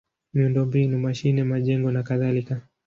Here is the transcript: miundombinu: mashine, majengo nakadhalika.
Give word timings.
miundombinu: 0.33 0.99
mashine, 1.05 1.43
majengo 1.43 1.91
nakadhalika. 1.91 2.61